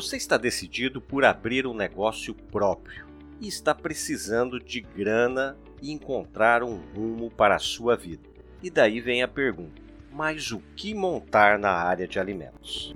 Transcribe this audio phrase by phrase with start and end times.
[0.00, 3.04] Você está decidido por abrir um negócio próprio
[3.40, 8.22] e está precisando de grana e encontrar um rumo para a sua vida.
[8.62, 9.82] E daí vem a pergunta:
[10.12, 12.94] mas o que montar na área de alimentos?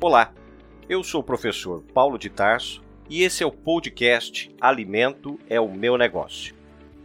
[0.00, 0.34] Olá,
[0.88, 5.70] eu sou o professor Paulo de Tarso e esse é o podcast Alimento é o
[5.70, 6.56] meu negócio.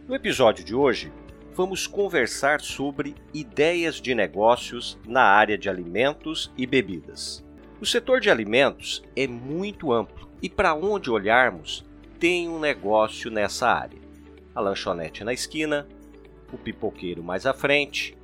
[0.08, 1.12] No episódio de hoje,
[1.54, 7.44] vamos conversar sobre ideias de negócios na área de alimentos e bebidas.
[7.80, 11.84] O setor de alimentos é muito amplo e, para onde olharmos,
[12.18, 14.00] tem um negócio nessa área.
[14.52, 15.86] A lanchonete na esquina,
[16.52, 18.18] o pipoqueiro mais à frente,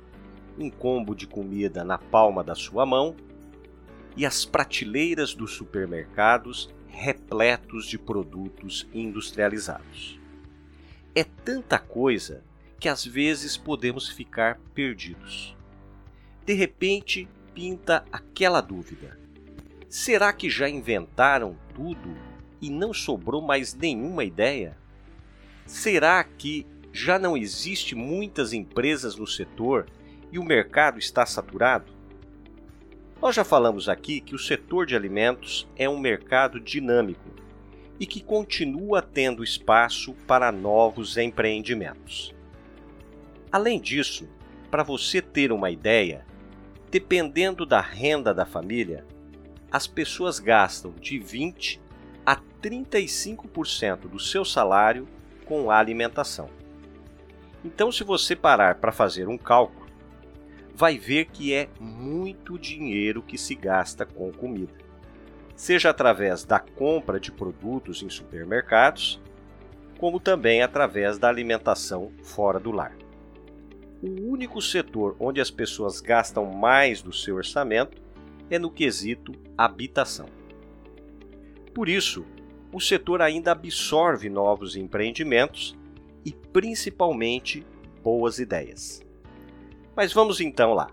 [0.59, 3.15] um combo de comida na palma da sua mão
[4.17, 10.19] e as prateleiras dos supermercados repletos de produtos industrializados.
[11.15, 12.43] É tanta coisa
[12.81, 15.55] que às vezes podemos ficar perdidos.
[16.43, 19.19] De repente, pinta aquela dúvida:
[19.87, 22.17] será que já inventaram tudo
[22.59, 24.75] e não sobrou mais nenhuma ideia?
[25.63, 29.85] Será que já não existe muitas empresas no setor
[30.31, 31.93] e o mercado está saturado?
[33.21, 37.29] Nós já falamos aqui que o setor de alimentos é um mercado dinâmico
[37.99, 42.33] e que continua tendo espaço para novos empreendimentos.
[43.51, 44.29] Além disso,
[44.69, 46.25] para você ter uma ideia,
[46.89, 49.05] dependendo da renda da família,
[49.69, 51.81] as pessoas gastam de 20
[52.25, 55.05] a 35% do seu salário
[55.43, 56.49] com a alimentação.
[57.63, 59.85] Então, se você parar para fazer um cálculo,
[60.73, 64.73] vai ver que é muito dinheiro que se gasta com comida.
[65.57, 69.21] Seja através da compra de produtos em supermercados,
[69.99, 72.95] como também através da alimentação fora do lar
[74.01, 78.01] o único setor onde as pessoas gastam mais do seu orçamento
[78.49, 80.27] é no quesito habitação.
[81.73, 82.25] Por isso,
[82.73, 85.77] o setor ainda absorve novos empreendimentos
[86.25, 87.65] e principalmente
[88.03, 89.01] boas ideias.
[89.95, 90.89] Mas vamos então lá.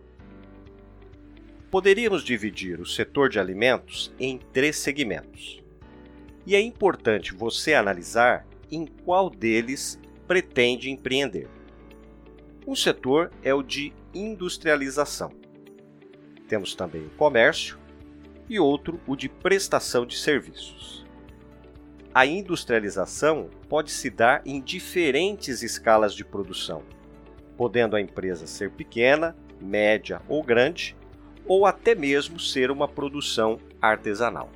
[1.71, 5.63] Poderíamos dividir o setor de alimentos em três segmentos.
[6.47, 11.58] E é importante você analisar em qual deles pretende empreender.
[12.69, 15.33] Um setor é o de industrialização.
[16.47, 17.79] Temos também o comércio
[18.47, 21.03] e outro o de prestação de serviços.
[22.13, 26.83] A industrialização pode se dar em diferentes escalas de produção,
[27.57, 30.95] podendo a empresa ser pequena, média ou grande,
[31.47, 34.51] ou até mesmo ser uma produção artesanal.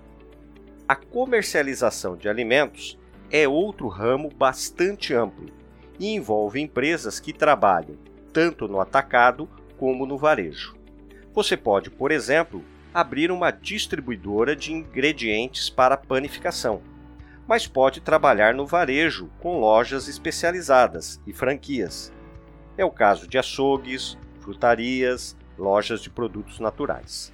[0.87, 2.99] A comercialização de alimentos
[3.31, 5.62] é outro ramo bastante amplo
[6.03, 7.97] e envolve empresas que trabalham
[8.33, 9.49] tanto no atacado
[9.79, 10.77] como no varejo.
[11.33, 16.83] Você pode, por exemplo, abrir uma distribuidora de ingredientes para panificação,
[17.47, 22.13] mas pode trabalhar no varejo com lojas especializadas e franquias.
[22.77, 27.33] É o caso de açougues, frutarias, lojas de produtos naturais.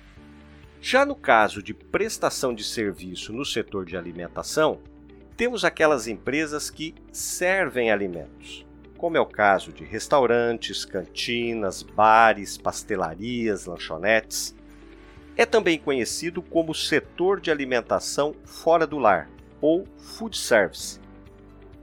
[0.78, 4.78] Já no caso de prestação de serviço no setor de alimentação,
[5.38, 8.66] temos aquelas empresas que servem alimentos,
[8.96, 14.52] como é o caso de restaurantes, cantinas, bares, pastelarias, lanchonetes.
[15.36, 20.98] É também conhecido como setor de alimentação fora do lar, ou food service.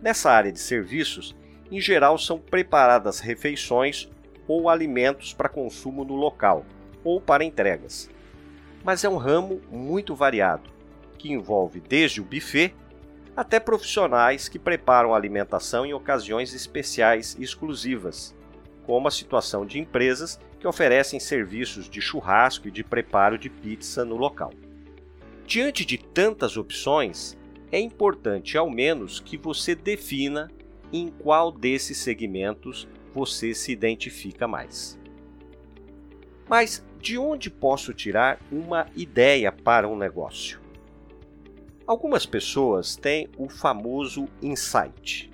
[0.01, 1.33] Nessa área de serviços,
[1.71, 4.09] em geral são preparadas refeições
[4.49, 6.65] ou alimentos para consumo no local
[7.05, 8.09] ou para entregas.
[8.83, 10.69] Mas é um ramo muito variado,
[11.17, 12.73] que envolve desde o buffet
[13.35, 18.35] até profissionais que preparam alimentação em ocasiões especiais e exclusivas,
[18.85, 24.05] como a situação de empresas que oferecem serviços de churrasco e de preparo de pizza
[24.05, 24.51] no local.
[25.45, 27.37] Diante de tantas opções,
[27.71, 30.49] é importante ao menos que você defina
[30.93, 34.99] em qual desses segmentos você se identifica mais.
[36.47, 40.64] Mas de onde posso tirar uma ideia para um negócio?
[41.87, 45.29] Algumas pessoas têm o famoso insight.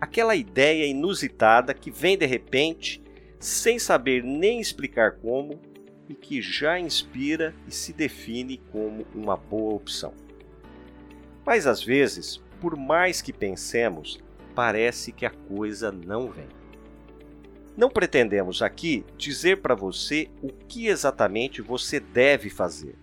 [0.00, 3.02] Aquela ideia inusitada que vem de repente,
[3.38, 5.60] sem saber nem explicar como,
[6.08, 10.14] e que já inspira e se define como uma boa opção.
[11.44, 14.18] Mas às vezes, por mais que pensemos,
[14.54, 16.48] parece que a coisa não vem.
[17.76, 22.96] Não pretendemos aqui dizer para você o que exatamente você deve fazer,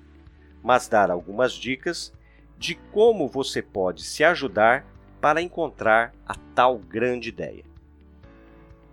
[0.63, 2.12] mas dar algumas dicas
[2.57, 4.86] de como você pode se ajudar
[5.21, 7.63] para encontrar a tal grande ideia.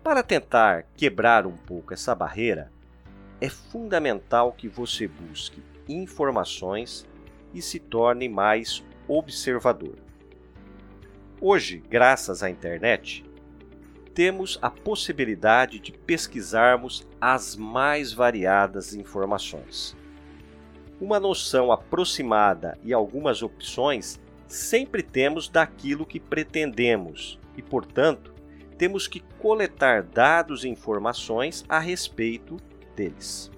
[0.02, 2.70] Para tentar quebrar um pouco essa barreira,
[3.40, 7.06] é fundamental que você busque informações
[7.52, 9.96] e se torne mais observador.
[11.40, 13.24] Hoje, graças à internet,
[14.14, 19.96] temos a possibilidade de pesquisarmos as mais variadas informações.
[21.00, 28.32] Uma noção aproximada e algumas opções sempre temos daquilo que pretendemos e, portanto,
[28.78, 32.56] temos que coletar dados e informações a respeito
[32.94, 33.50] deles.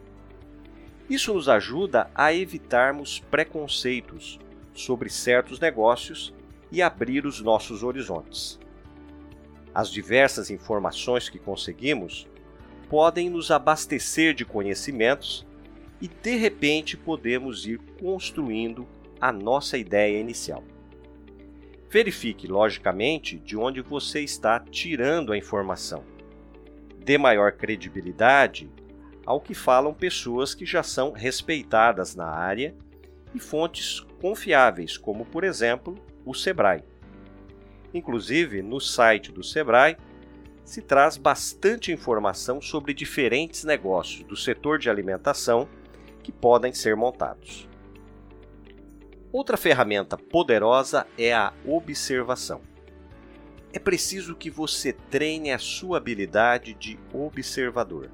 [1.08, 4.38] Isso nos ajuda a evitarmos preconceitos
[4.74, 6.34] sobre certos negócios
[6.72, 8.58] e abrir os nossos horizontes.
[9.74, 12.26] As diversas informações que conseguimos
[12.88, 15.46] podem nos abastecer de conhecimentos
[16.00, 18.86] e de repente podemos ir construindo
[19.20, 20.62] a nossa ideia inicial.
[21.90, 26.04] Verifique, logicamente, de onde você está tirando a informação.
[26.98, 28.68] Dê maior credibilidade
[29.24, 32.74] ao que falam pessoas que já são respeitadas na área
[33.34, 35.94] e fontes confiáveis, como por exemplo
[36.24, 36.82] o Sebrae.
[37.94, 39.96] Inclusive, no site do Sebrae
[40.64, 45.68] se traz bastante informação sobre diferentes negócios do setor de alimentação
[46.26, 47.68] que podem ser montados.
[49.30, 52.62] Outra ferramenta poderosa é a observação.
[53.72, 58.10] É preciso que você treine a sua habilidade de observador.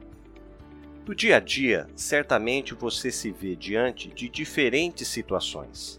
[1.06, 5.98] No dia a dia, certamente você se vê diante de diferentes situações.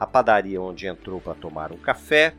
[0.00, 2.34] A padaria onde entrou para tomar um café,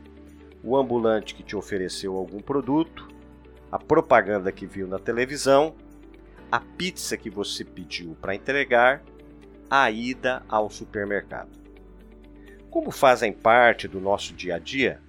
[0.64, 3.06] o ambulante que te ofereceu algum produto,
[3.70, 5.76] a propaganda que viu na televisão,
[6.50, 9.02] a pizza que você pediu para entregar,
[9.70, 11.50] a ida ao supermercado.
[12.70, 15.00] Como fazem parte do nosso dia a dia,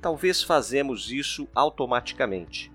[0.00, 2.72] talvez fazemos isso automaticamente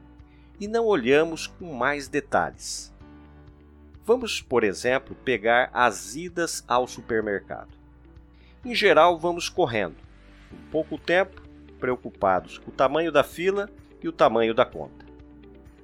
[0.59, 2.93] e não olhamos com mais detalhes.
[4.05, 7.69] Vamos, por exemplo, pegar as idas ao supermercado.
[8.63, 9.97] Em geral, vamos correndo,
[10.51, 11.41] em pouco tempo,
[11.79, 13.69] preocupados com o tamanho da fila
[14.01, 15.02] e o tamanho da conta.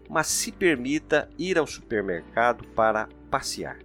[0.09, 3.77] Mas se permita ir ao supermercado para passear.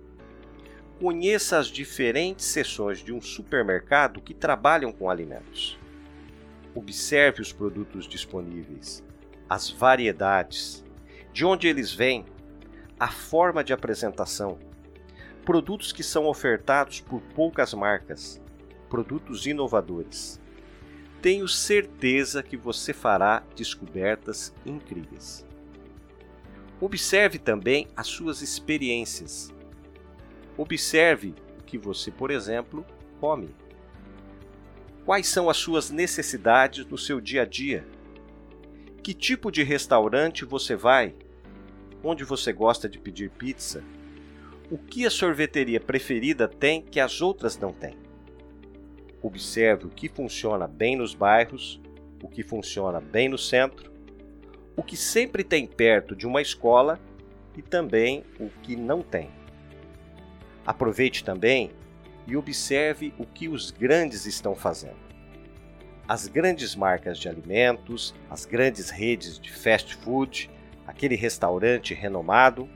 [0.99, 5.79] Conheça as diferentes seções de um supermercado que trabalham com alimentos.
[6.75, 9.05] Observe os produtos disponíveis,
[9.49, 10.85] as variedades,
[11.33, 12.25] de onde eles vêm,
[12.99, 14.59] a forma de apresentação,
[15.45, 18.41] produtos que são ofertados por poucas marcas,
[18.89, 20.41] produtos inovadores.
[21.21, 25.45] Tenho certeza que você fará descobertas incríveis.
[26.85, 29.51] Observe também as suas experiências.
[30.55, 32.85] Observe o que você, por exemplo,
[33.19, 33.49] come.
[35.03, 37.87] Quais são as suas necessidades no seu dia a dia?
[39.03, 41.15] Que tipo de restaurante você vai?
[42.03, 43.83] Onde você gosta de pedir pizza?
[44.71, 47.97] O que a sorveteria preferida tem que as outras não têm?
[49.23, 51.81] Observe o que funciona bem nos bairros,
[52.23, 53.94] o que funciona bem no centro,
[54.77, 56.99] o que sempre tem perto de uma escola
[57.57, 59.31] e também o que não tem.
[60.67, 61.71] Aproveite também
[62.27, 65.05] e observe o que os grandes estão fazendo.
[66.09, 70.51] As grandes marcas de alimentos, as grandes redes de fast food,
[70.87, 72.69] aquele restaurante renomado.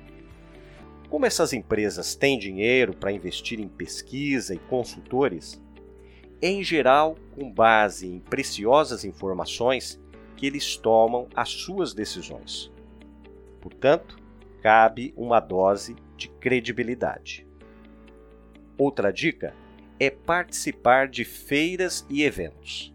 [1.11, 5.61] Como essas empresas têm dinheiro para investir em pesquisa e consultores,
[6.41, 10.01] em geral com base em preciosas informações
[10.39, 12.71] que eles tomam as suas decisões.
[13.61, 14.17] Portanto,
[14.63, 17.45] cabe uma dose de credibilidade.
[18.79, 19.53] Outra dica
[19.99, 22.95] é participar de feiras e eventos.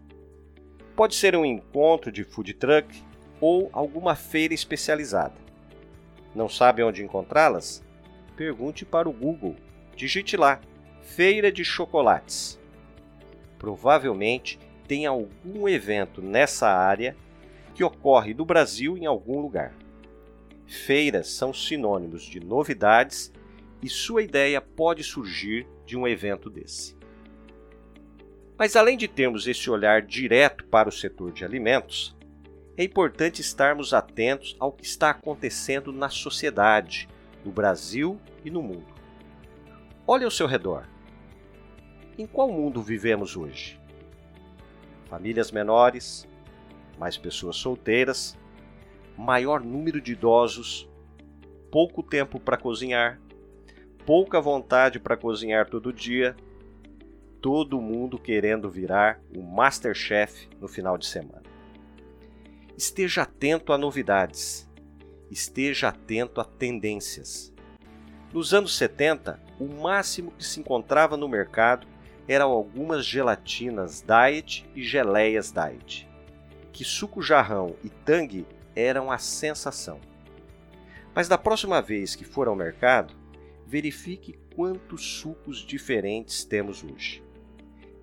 [0.96, 3.04] Pode ser um encontro de food truck
[3.38, 5.34] ou alguma feira especializada.
[6.34, 7.84] Não sabe onde encontrá-las?
[8.34, 9.54] Pergunte para o Google.
[9.94, 10.62] Digite lá:
[11.02, 12.58] Feira de Chocolates.
[13.58, 14.58] Provavelmente
[14.88, 17.14] tem algum evento nessa área
[17.74, 19.74] que ocorre no Brasil em algum lugar.
[20.66, 23.32] Feiras são sinônimos de novidades
[23.82, 26.96] e sua ideia pode surgir de um evento desse.
[28.56, 32.16] Mas além de termos esse olhar direto para o setor de alimentos,
[32.76, 37.08] é importante estarmos atentos ao que está acontecendo na sociedade,
[37.44, 38.86] no Brasil e no mundo.
[40.06, 40.88] Olhe ao seu redor.
[42.16, 43.80] Em qual mundo vivemos hoje?
[45.06, 46.26] Famílias menores,
[46.98, 48.38] mais pessoas solteiras,
[49.16, 50.88] maior número de idosos,
[51.70, 53.20] pouco tempo para cozinhar,
[54.06, 56.36] pouca vontade para cozinhar todo dia,
[57.40, 61.42] todo mundo querendo virar o Masterchef no final de semana.
[62.76, 64.68] Esteja atento a novidades.
[65.30, 67.52] Esteja atento a tendências.
[68.32, 71.86] Nos anos 70, o máximo que se encontrava no mercado
[72.26, 76.08] eram algumas gelatinas diet e geleias diet,
[76.74, 80.00] que suco jarrão e tangue eram a sensação.
[81.14, 83.14] Mas da próxima vez que for ao mercado,
[83.64, 87.22] verifique quantos sucos diferentes temos hoje.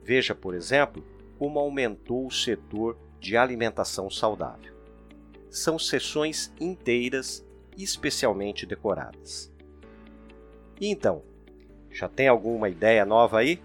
[0.01, 1.03] Veja, por exemplo,
[1.37, 4.73] como aumentou o setor de alimentação saudável.
[5.49, 7.45] São sessões inteiras
[7.77, 9.51] especialmente decoradas.
[10.79, 11.23] E então,
[11.91, 13.61] já tem alguma ideia nova aí?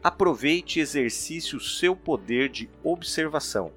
[0.00, 3.72] Aproveite e exercite o seu poder de observação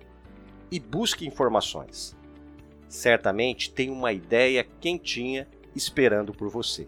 [0.72, 2.16] e busque informações.
[2.88, 6.88] Certamente tem uma ideia quentinha esperando por você.